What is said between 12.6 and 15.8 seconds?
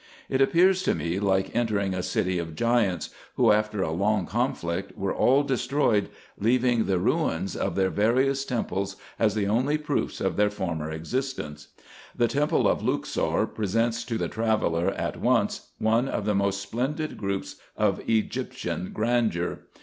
of Luxor presents to the traveller at once